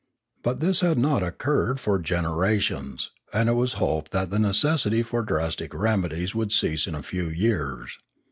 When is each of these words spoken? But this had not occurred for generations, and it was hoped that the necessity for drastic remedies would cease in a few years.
But 0.41 0.61
this 0.61 0.79
had 0.79 0.97
not 0.97 1.21
occurred 1.21 1.79
for 1.79 1.99
generations, 1.99 3.11
and 3.31 3.47
it 3.47 3.51
was 3.53 3.73
hoped 3.73 4.09
that 4.13 4.31
the 4.31 4.39
necessity 4.39 5.03
for 5.03 5.21
drastic 5.21 5.75
remedies 5.75 6.33
would 6.33 6.51
cease 6.51 6.87
in 6.87 6.95
a 6.95 7.03
few 7.03 7.27
years. 7.29 7.99